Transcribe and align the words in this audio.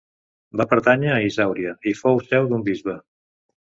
Va 0.61 0.65
pertànyer 0.71 1.13
a 1.17 1.21
Isàuria 1.27 1.77
i 1.93 1.97
fou 2.03 2.21
seu 2.33 2.53
d'un 2.53 2.69
bisbe. 2.73 3.03